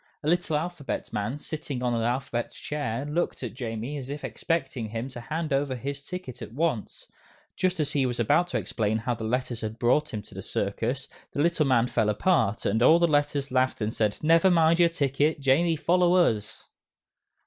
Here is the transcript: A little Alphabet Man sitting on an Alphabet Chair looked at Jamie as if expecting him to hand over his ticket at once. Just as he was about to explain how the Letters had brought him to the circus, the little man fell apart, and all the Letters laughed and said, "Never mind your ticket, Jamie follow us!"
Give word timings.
A 0.23 0.27
little 0.27 0.57
Alphabet 0.57 1.13
Man 1.13 1.37
sitting 1.37 1.83
on 1.83 1.93
an 1.93 2.01
Alphabet 2.01 2.49
Chair 2.53 3.05
looked 3.05 3.43
at 3.43 3.53
Jamie 3.53 3.97
as 3.99 4.09
if 4.09 4.23
expecting 4.23 4.89
him 4.89 5.09
to 5.09 5.21
hand 5.21 5.53
over 5.53 5.75
his 5.75 6.03
ticket 6.03 6.41
at 6.41 6.51
once. 6.53 7.07
Just 7.55 7.79
as 7.79 7.91
he 7.93 8.07
was 8.07 8.19
about 8.19 8.47
to 8.47 8.57
explain 8.57 8.97
how 8.97 9.13
the 9.13 9.23
Letters 9.25 9.61
had 9.61 9.77
brought 9.77 10.11
him 10.11 10.23
to 10.23 10.33
the 10.33 10.41
circus, 10.41 11.07
the 11.33 11.41
little 11.43 11.67
man 11.67 11.85
fell 11.85 12.09
apart, 12.09 12.65
and 12.65 12.81
all 12.81 12.97
the 12.97 13.07
Letters 13.07 13.51
laughed 13.51 13.79
and 13.79 13.93
said, 13.93 14.17
"Never 14.23 14.49
mind 14.49 14.79
your 14.79 14.89
ticket, 14.89 15.39
Jamie 15.39 15.75
follow 15.75 16.15
us!" 16.15 16.67